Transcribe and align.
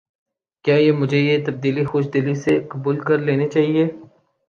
کیا 0.65 0.75
مجھے 0.99 1.19
یہ 1.19 1.45
تبدیلی 1.45 1.83
خوش 1.85 2.05
دلی 2.13 2.35
سے 2.43 2.59
قبول 2.69 2.99
کر 3.07 3.17
لینی 3.19 3.47
چاہیے؟ 3.49 3.85